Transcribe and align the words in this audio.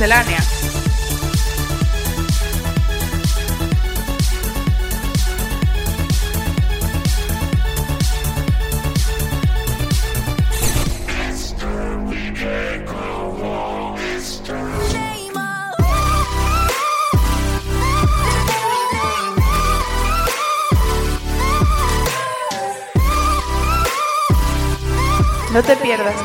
Miscelánea. 0.00 0.59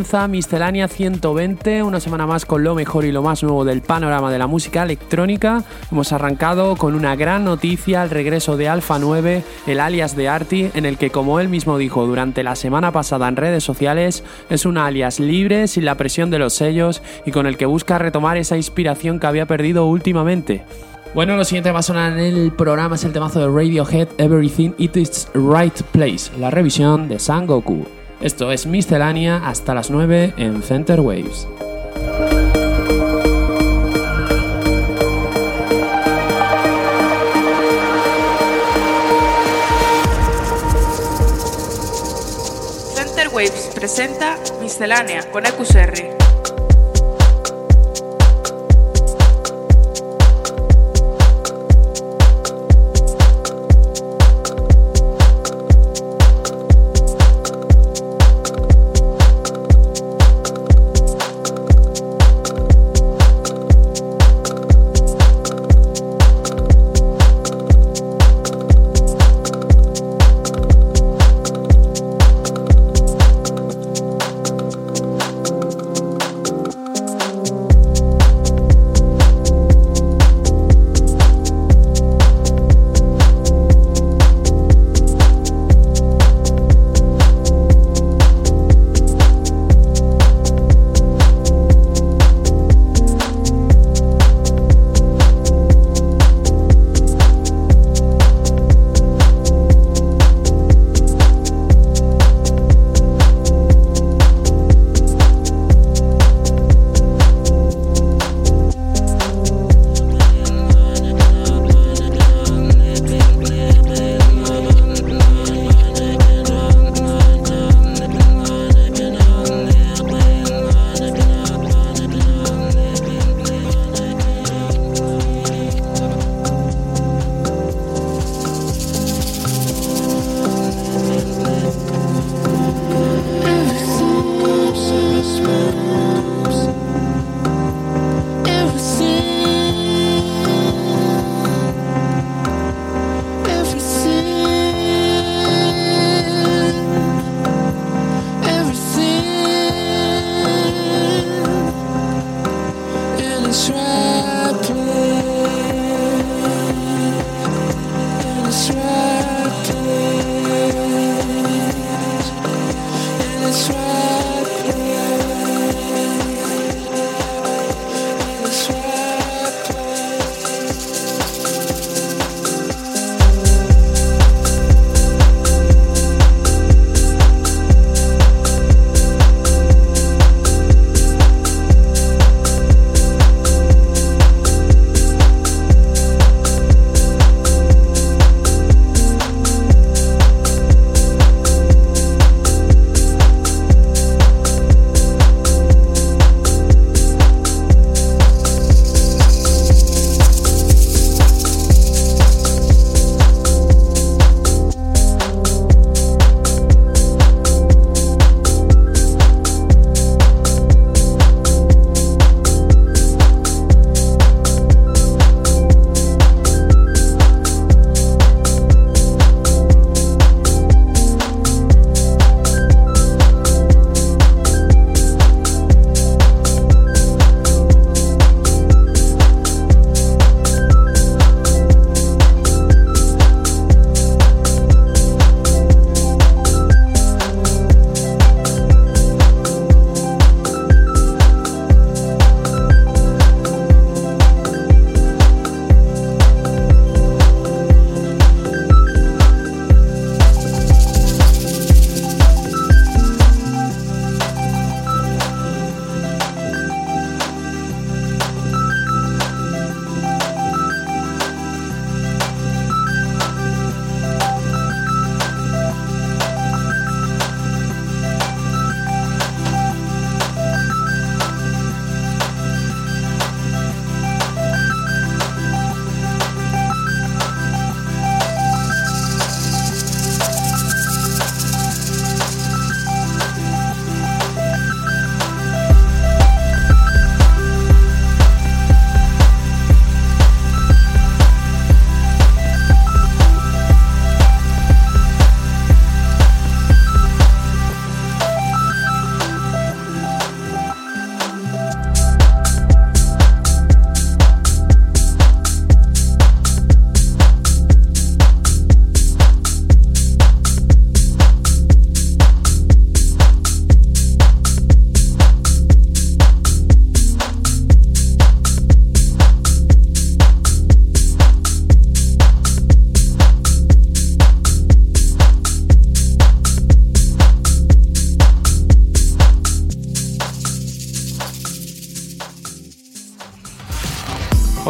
Comienza 0.00 0.28
Miscelánea 0.28 0.88
120, 0.88 1.82
una 1.82 2.00
semana 2.00 2.26
más 2.26 2.46
con 2.46 2.64
lo 2.64 2.74
mejor 2.74 3.04
y 3.04 3.12
lo 3.12 3.20
más 3.20 3.42
nuevo 3.42 3.66
del 3.66 3.82
panorama 3.82 4.32
de 4.32 4.38
la 4.38 4.46
música 4.46 4.82
electrónica. 4.82 5.62
Hemos 5.92 6.14
arrancado 6.14 6.74
con 6.76 6.94
una 6.94 7.16
gran 7.16 7.44
noticia, 7.44 8.02
el 8.02 8.08
regreso 8.08 8.56
de 8.56 8.70
Alpha 8.70 8.98
9, 8.98 9.44
el 9.66 9.78
alias 9.78 10.16
de 10.16 10.26
Arti, 10.30 10.70
en 10.72 10.86
el 10.86 10.96
que 10.96 11.10
como 11.10 11.38
él 11.38 11.50
mismo 11.50 11.76
dijo 11.76 12.06
durante 12.06 12.42
la 12.42 12.56
semana 12.56 12.92
pasada 12.92 13.28
en 13.28 13.36
redes 13.36 13.62
sociales, 13.62 14.24
es 14.48 14.64
un 14.64 14.78
alias 14.78 15.20
libre, 15.20 15.68
sin 15.68 15.84
la 15.84 15.96
presión 15.96 16.30
de 16.30 16.38
los 16.38 16.54
sellos 16.54 17.02
y 17.26 17.30
con 17.30 17.46
el 17.46 17.58
que 17.58 17.66
busca 17.66 17.98
retomar 17.98 18.38
esa 18.38 18.56
inspiración 18.56 19.20
que 19.20 19.26
había 19.26 19.44
perdido 19.44 19.84
últimamente. 19.84 20.64
Bueno, 21.14 21.36
lo 21.36 21.44
siguiente 21.44 21.68
que 21.68 21.74
va 21.74 21.80
a 21.80 21.82
sonar 21.82 22.18
en 22.18 22.20
el 22.20 22.52
programa 22.52 22.94
es 22.94 23.04
el 23.04 23.12
temazo 23.12 23.40
de 23.40 23.48
Radiohead 23.48 24.08
Everything 24.16 24.70
It 24.78 24.96
Is 24.96 25.28
Right 25.34 25.82
Place, 25.92 26.30
la 26.38 26.50
revisión 26.50 27.06
de 27.06 27.18
Sangoku. 27.18 27.99
Esto 28.20 28.52
es 28.52 28.66
Miscelánea 28.66 29.48
hasta 29.48 29.72
las 29.72 29.90
9 29.90 30.34
en 30.36 30.62
Center 30.62 31.00
Waves. 31.00 31.48
Center 42.94 43.28
Waves 43.28 43.70
presenta 43.74 44.36
Miscelánea 44.60 45.30
con 45.30 45.46
EQSR. 45.46 46.19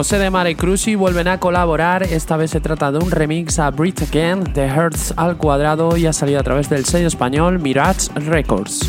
José 0.00 0.18
de 0.18 0.30
Mare 0.30 0.56
Cruci 0.56 0.94
vuelven 0.94 1.28
a 1.28 1.38
colaborar, 1.38 2.02
esta 2.04 2.38
vez 2.38 2.52
se 2.52 2.60
trata 2.62 2.90
de 2.90 2.96
un 2.96 3.10
remix 3.10 3.58
a 3.58 3.70
Breathe 3.70 4.04
Again 4.04 4.44
de 4.54 4.64
Hertz 4.64 5.12
al 5.18 5.36
cuadrado 5.36 5.94
y 5.98 6.06
ha 6.06 6.14
salido 6.14 6.40
a 6.40 6.42
través 6.42 6.70
del 6.70 6.86
sello 6.86 7.06
español 7.06 7.58
Mirage 7.58 8.08
Records. 8.14 8.80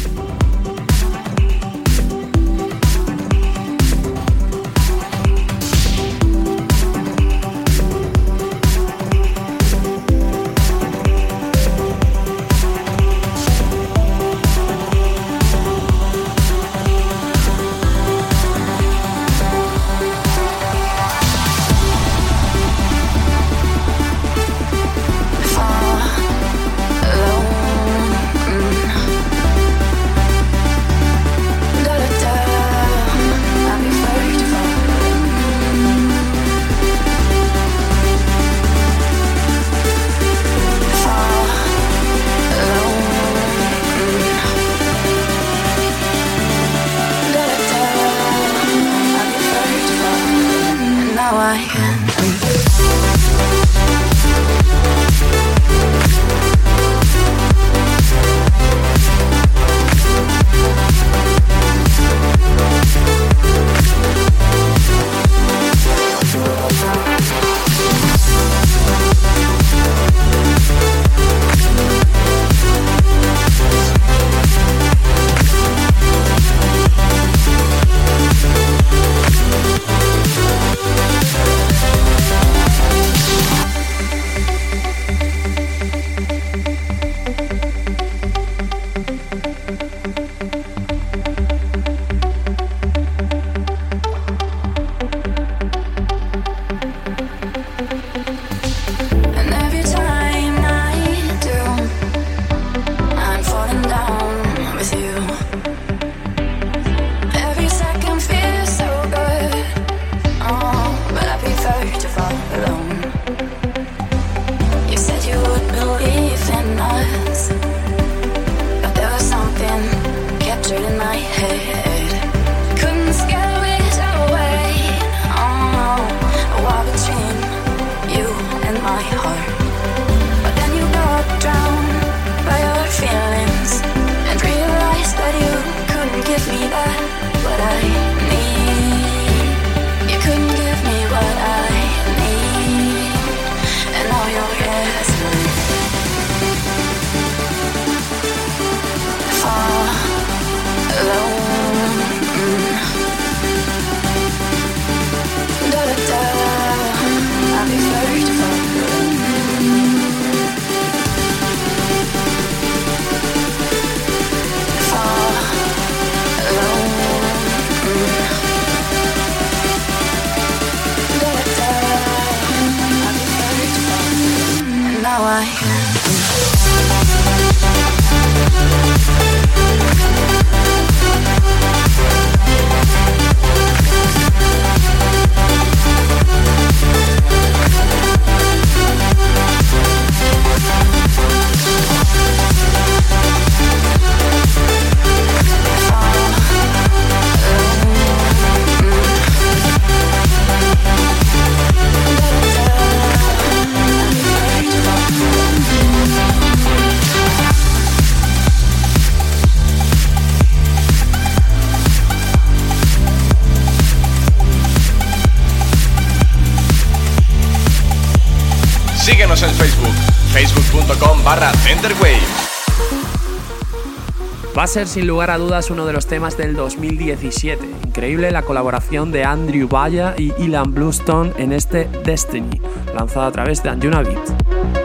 Va 224.57 224.63
a 224.63 224.67
ser 224.67 224.87
sin 224.87 225.05
lugar 225.05 225.29
a 225.29 225.37
dudas 225.37 225.69
uno 225.69 225.85
de 225.85 225.93
los 225.93 226.07
temas 226.07 226.37
del 226.37 226.55
2017. 226.55 227.63
Increíble 227.85 228.31
la 228.31 228.41
colaboración 228.41 229.11
de 229.11 229.23
Andrew 229.23 229.67
Vaya 229.67 230.15
y 230.17 230.33
Ilan 230.41 230.73
Bluestone 230.73 231.33
en 231.37 231.53
este 231.53 231.87
Destiny, 232.03 232.59
lanzado 232.95 233.27
a 233.27 233.31
través 233.31 233.61
de 233.61 233.69
Anjuna 233.69 234.01
Beat. 234.01 234.80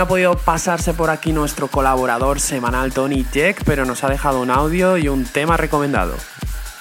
No 0.00 0.04
ha 0.04 0.08
podido 0.08 0.34
pasarse 0.34 0.94
por 0.94 1.10
aquí 1.10 1.30
nuestro 1.30 1.68
colaborador 1.68 2.40
semanal 2.40 2.90
Tony 2.90 3.26
Jack, 3.30 3.64
pero 3.66 3.84
nos 3.84 4.02
ha 4.02 4.08
dejado 4.08 4.40
un 4.40 4.50
audio 4.50 4.96
y 4.96 5.08
un 5.08 5.26
tema 5.26 5.58
recomendado. 5.58 6.14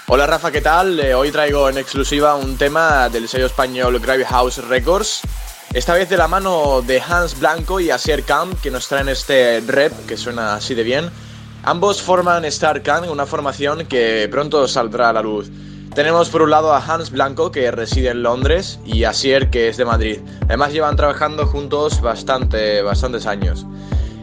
Hola 0.08 0.26
Rafa, 0.26 0.52
¿qué 0.52 0.62
tal? 0.62 0.98
Eh, 1.02 1.14
hoy 1.14 1.30
traigo 1.30 1.68
en 1.68 1.78
exclusiva 1.78 2.36
un 2.36 2.56
tema 2.56 3.10
del 3.10 3.28
sello 3.28 3.48
español 3.48 4.00
Gravy 4.00 4.24
House 4.24 4.66
Records. 4.70 5.20
Esta 5.74 5.96
vez 5.96 6.08
de 6.08 6.16
la 6.16 6.30
mano 6.30 6.82
de 6.82 7.02
Hans 7.02 7.38
Blanco 7.38 7.82
y 7.82 7.90
Asier 7.90 8.24
Camp, 8.24 8.58
que 8.62 8.72
nos 8.72 8.88
traen 8.88 9.10
este 9.10 9.62
rep 9.68 9.92
que 10.06 10.16
suena 10.16 10.54
así 10.54 10.74
de 10.74 10.84
bien. 10.84 11.10
Ambos 11.64 12.02
forman 12.02 12.46
Star 12.46 12.82
una 13.12 13.26
formación 13.26 13.86
que 13.86 14.30
pronto 14.32 14.66
saldrá 14.66 15.10
a 15.10 15.14
la 15.14 15.22
luz. 15.22 15.52
Tenemos 16.00 16.30
por 16.30 16.44
un 16.44 16.52
lado 16.52 16.72
a 16.74 16.78
Hans 16.78 17.12
Blanco, 17.12 17.52
que 17.52 17.70
reside 17.72 18.12
en 18.12 18.24
Londres, 18.24 18.80
y 18.86 19.04
a 19.04 19.12
Sier, 19.12 19.50
que 19.50 19.68
es 19.68 19.76
de 19.76 19.84
Madrid. 19.84 20.20
Además 20.46 20.72
llevan 20.72 20.96
trabajando 20.96 21.46
juntos 21.46 22.00
bastante, 22.00 22.82
bastantes 22.82 23.26
años. 23.26 23.66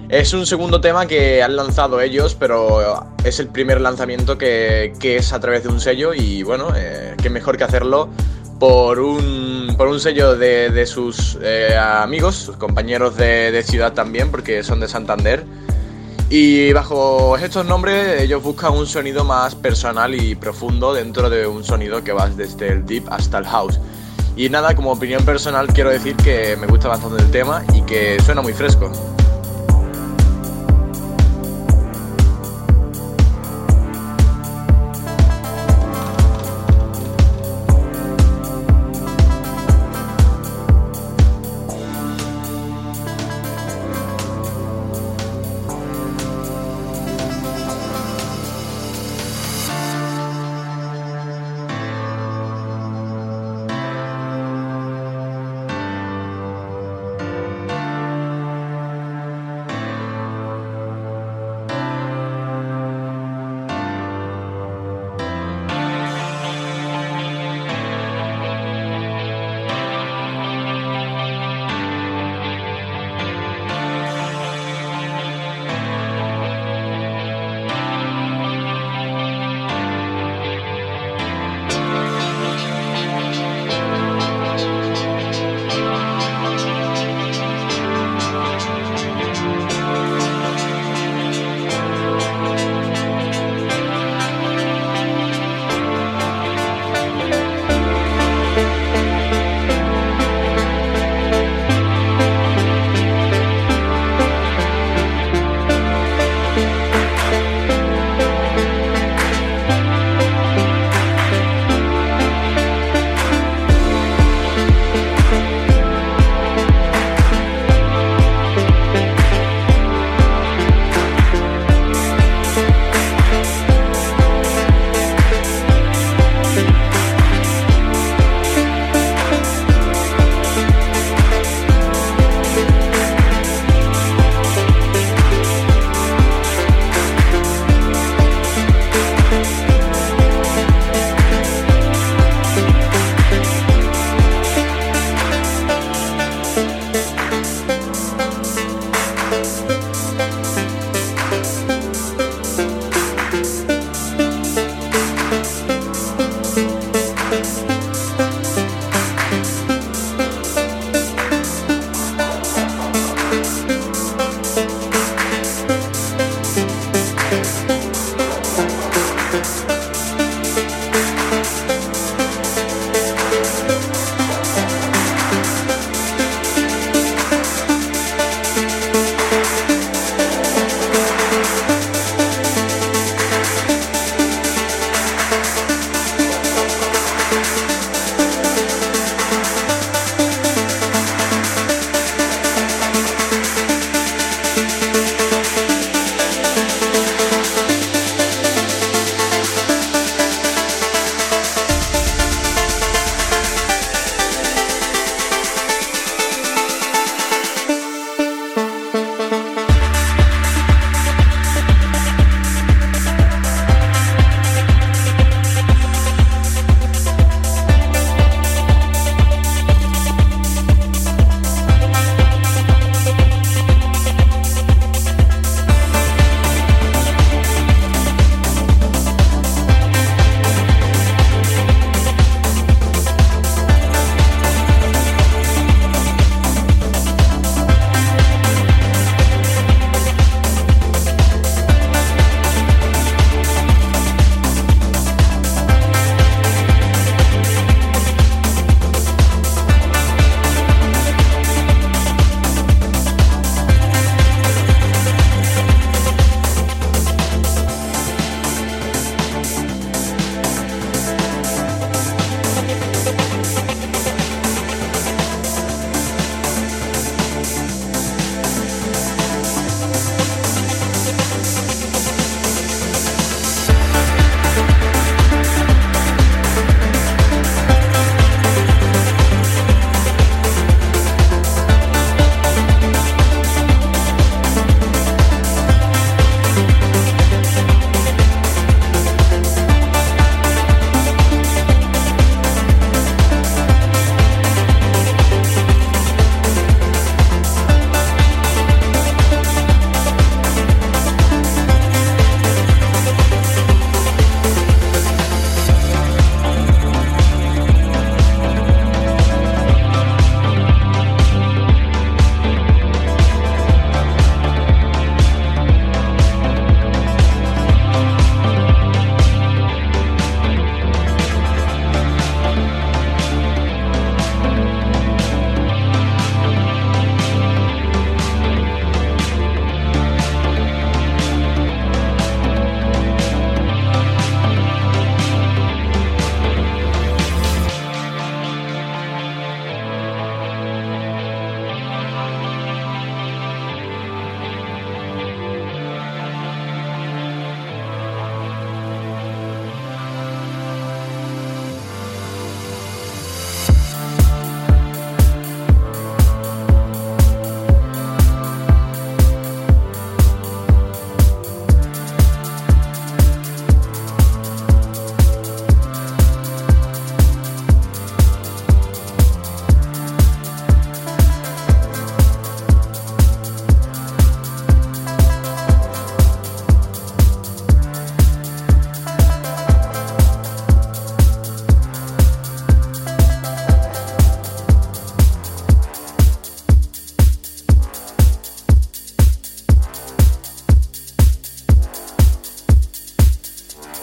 Es 0.08 0.32
un 0.32 0.46
segundo 0.46 0.80
tema 0.80 1.04
que 1.04 1.42
han 1.42 1.54
lanzado 1.54 2.00
ellos, 2.00 2.34
pero 2.34 3.04
es 3.24 3.40
el 3.40 3.48
primer 3.48 3.82
lanzamiento 3.82 4.38
que, 4.38 4.94
es 5.02 5.34
a 5.34 5.40
través 5.40 5.64
de 5.64 5.68
un 5.68 5.78
sello 5.78 6.14
y 6.14 6.42
bueno, 6.44 6.68
eh, 6.74 7.14
qué 7.22 7.28
mejor 7.28 7.58
que 7.58 7.64
hacerlo 7.64 8.08
por 8.58 8.98
un, 8.98 9.74
por 9.76 9.88
un 9.88 10.00
sello 10.00 10.34
de, 10.34 10.86
sus 10.86 11.36
eh, 11.42 11.76
amigos, 11.76 12.36
sus 12.36 12.56
compañeros 12.56 13.18
de, 13.18 13.52
de 13.52 13.62
ciudad 13.62 13.92
también, 13.92 14.30
porque 14.30 14.62
son 14.62 14.80
de 14.80 14.88
Santander. 14.88 15.44
Y 16.28 16.72
bajo 16.72 17.36
estos 17.36 17.64
nombres 17.64 18.22
ellos 18.22 18.42
buscan 18.42 18.72
un 18.72 18.86
sonido 18.86 19.24
más 19.24 19.54
personal 19.54 20.12
y 20.14 20.34
profundo 20.34 20.92
dentro 20.92 21.30
de 21.30 21.46
un 21.46 21.62
sonido 21.62 22.02
que 22.02 22.12
va 22.12 22.28
desde 22.28 22.68
el 22.72 22.84
deep 22.84 23.04
hasta 23.10 23.38
el 23.38 23.46
house. 23.46 23.78
Y 24.34 24.48
nada, 24.48 24.74
como 24.74 24.90
opinión 24.90 25.24
personal 25.24 25.68
quiero 25.68 25.90
decir 25.90 26.16
que 26.16 26.56
me 26.56 26.66
gusta 26.66 26.88
bastante 26.88 27.22
el 27.22 27.30
tema 27.30 27.64
y 27.74 27.82
que 27.82 28.20
suena 28.24 28.42
muy 28.42 28.52
fresco. 28.52 28.90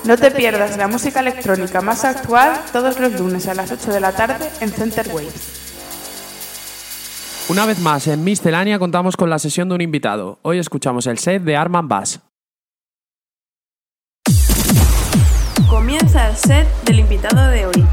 No 0.06 0.18
te 0.18 0.32
pierdas 0.32 0.76
la 0.78 0.88
música 0.90 1.22
electrónica 1.22 1.80
más 1.80 2.04
actual 2.04 2.60
todos 2.74 3.00
los 3.00 3.18
lunes 3.18 3.48
a 3.48 3.54
las 3.54 3.72
8 3.72 3.92
de 3.92 4.00
la 4.02 4.12
tarde 4.12 4.50
en 4.60 4.70
Center 4.70 5.08
Waves. 5.14 5.62
Una 7.50 7.66
vez 7.66 7.80
más, 7.80 8.08
en 8.08 8.24
Miscelánea 8.24 8.80
contamos 8.80 9.16
con 9.16 9.30
la 9.30 9.40
sesión 9.40 9.70
de 9.70 9.76
un 9.76 9.82
invitado. 9.82 10.40
Hoy 10.42 10.60
escuchamos 10.60 11.08
el 11.08 11.20
set 11.20 11.44
de 11.44 11.56
Arman 11.56 11.88
Bass. 11.88 12.22
Comienza 15.70 16.30
el 16.30 16.36
set 16.36 16.68
del 16.86 17.00
invitado 17.00 17.50
de 17.50 17.66
hoy. 17.66 17.86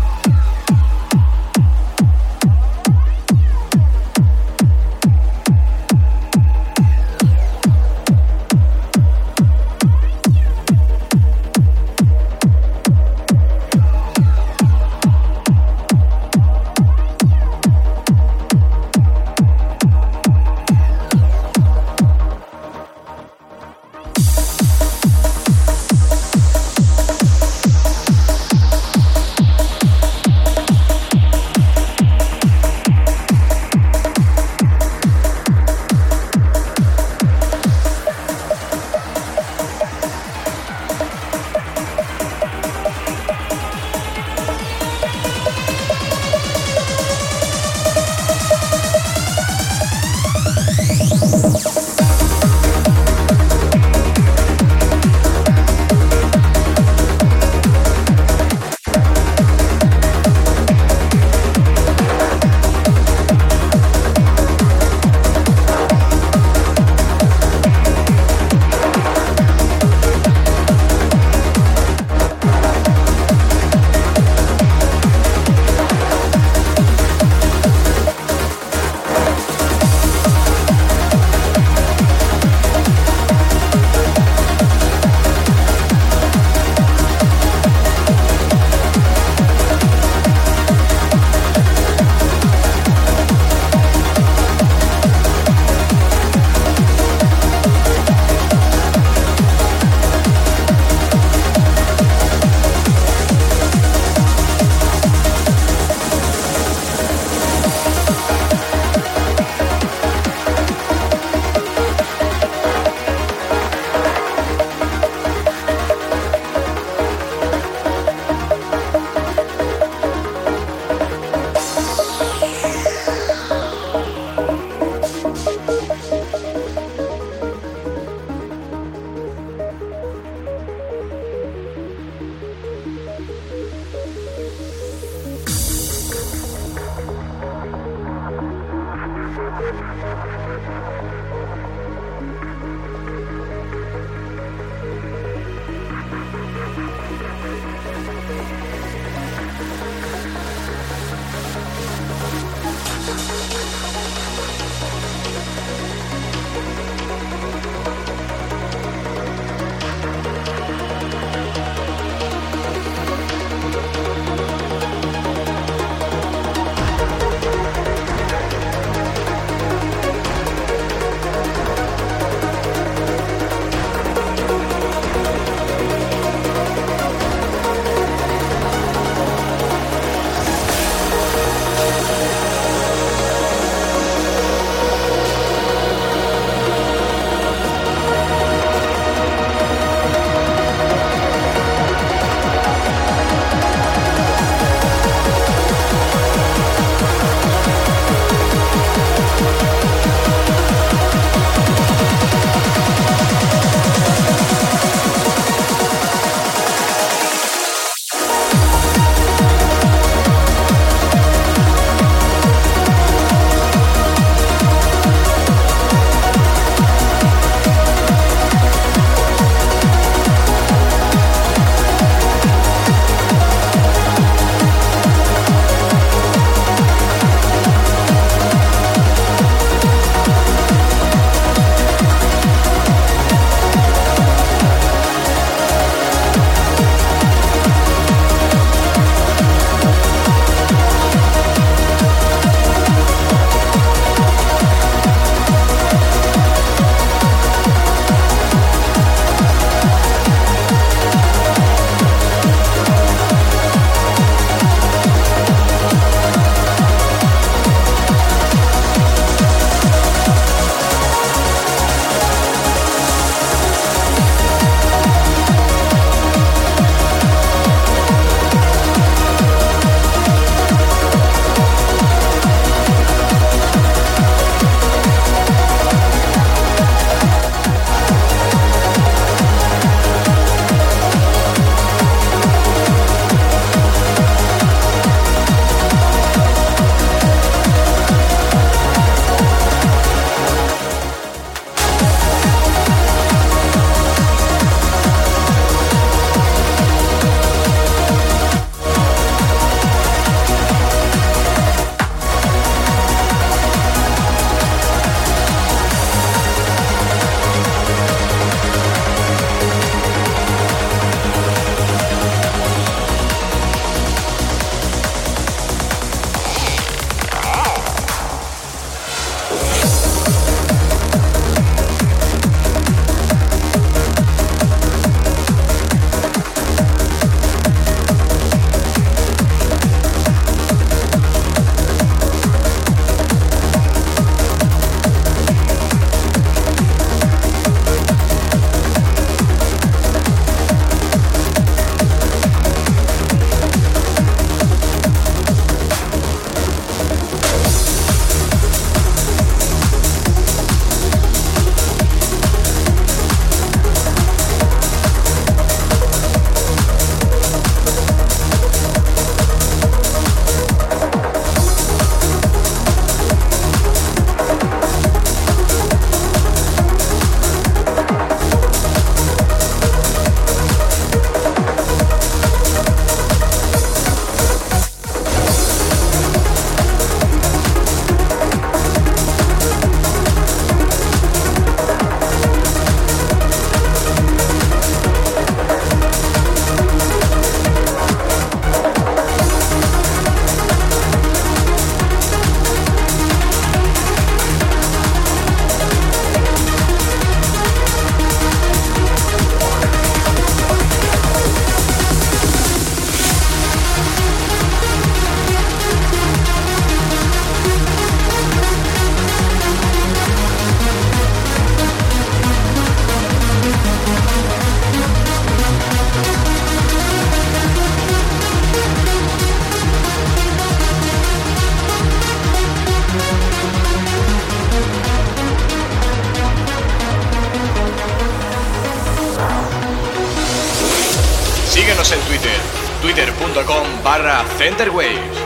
Barra 434.40 434.56
centerwaves. 434.56 435.39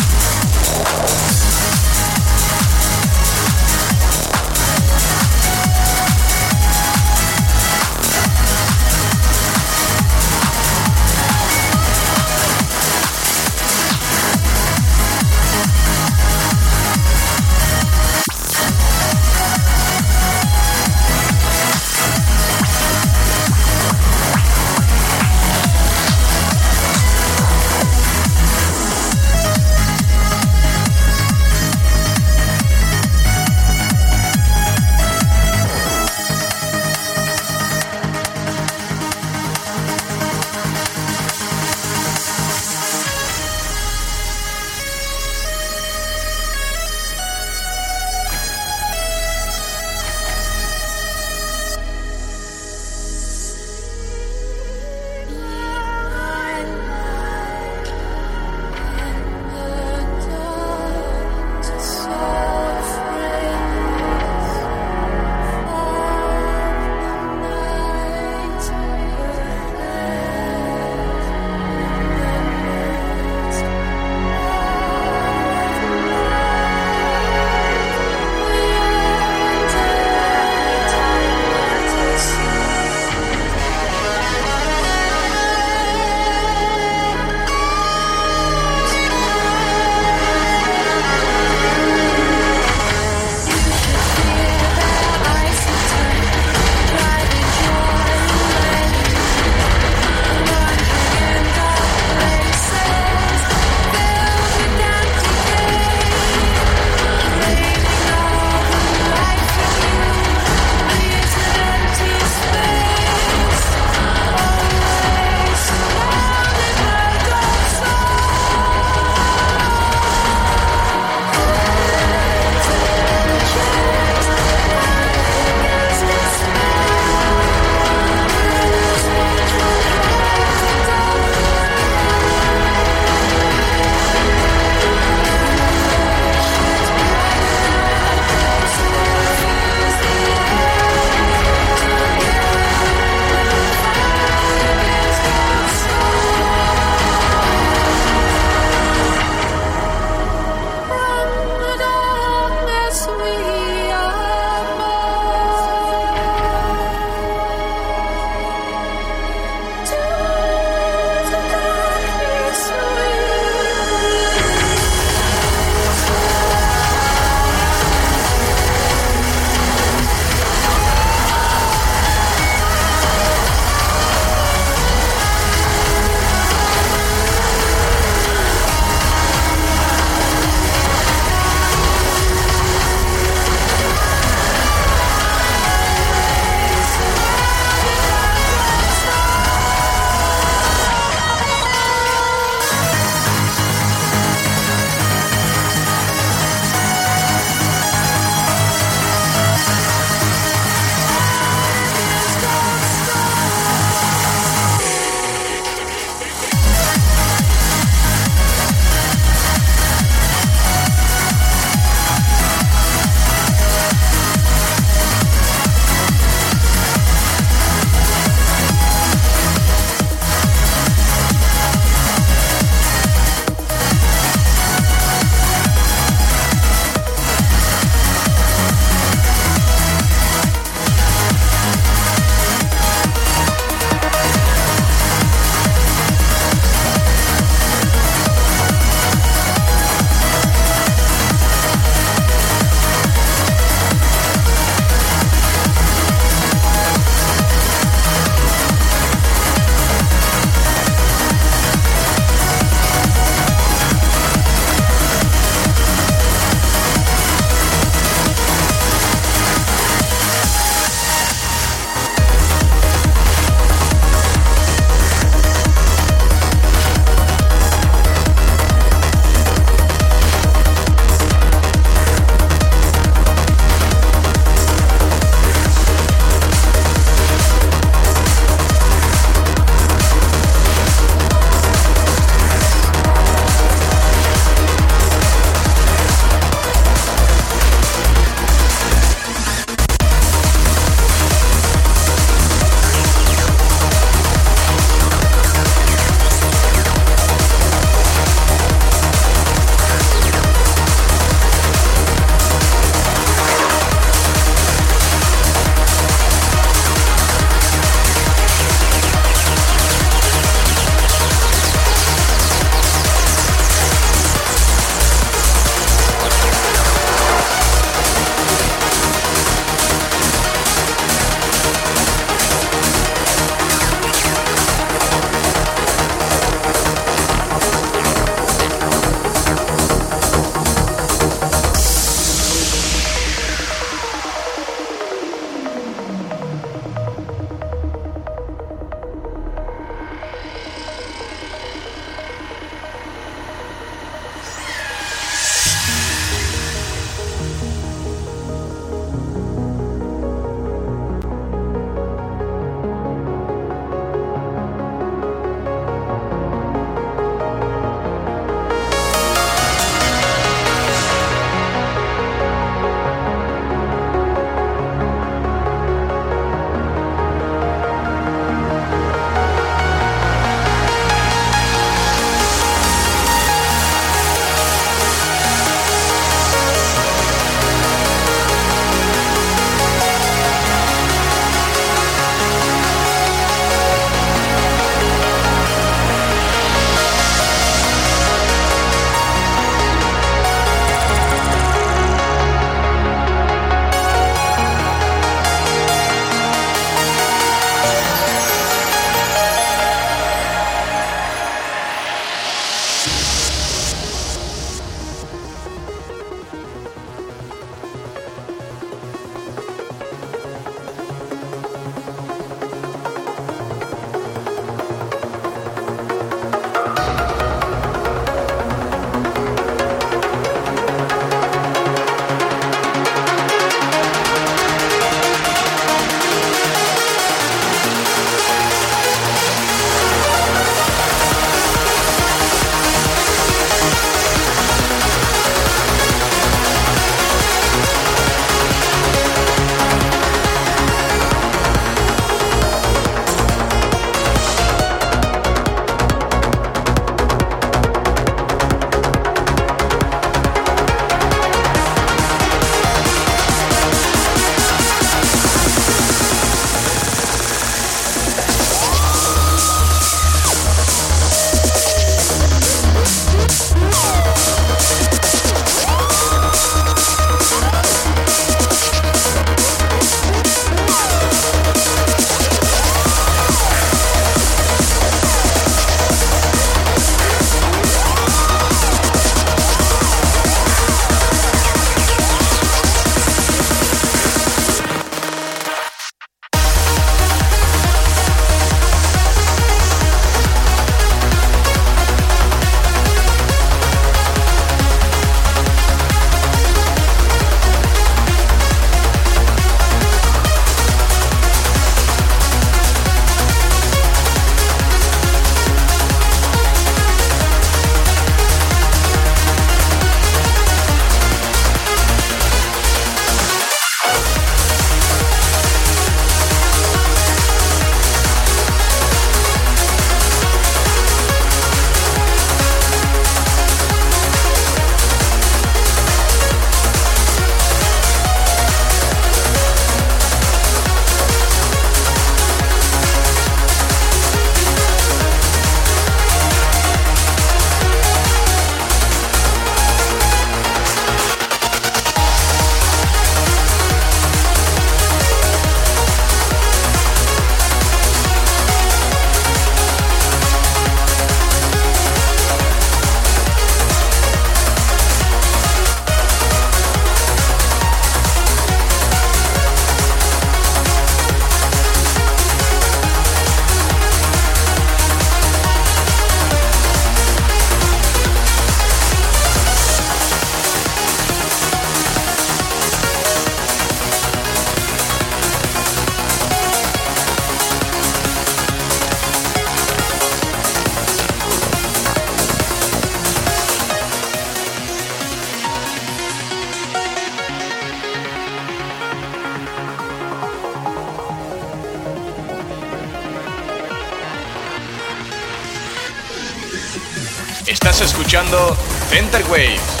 Estás 597.71 598.01
escuchando 598.01 598.75
Center 599.09 599.41
Waves. 599.49 600.00